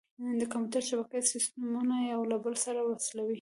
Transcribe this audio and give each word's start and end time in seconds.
د 0.39 0.41
کمپیوټر 0.53 0.83
شبکه 0.89 1.19
سیسټمونه 1.33 1.95
یو 2.13 2.21
له 2.31 2.37
بل 2.43 2.55
سره 2.65 2.79
وصلوي. 2.89 3.29